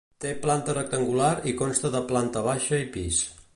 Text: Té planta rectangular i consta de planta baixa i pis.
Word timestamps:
Té 0.23 0.29
planta 0.45 0.73
rectangular 0.77 1.29
i 1.53 1.53
consta 1.61 1.93
de 1.99 2.03
planta 2.15 2.45
baixa 2.51 2.83
i 2.89 2.89
pis. 2.97 3.25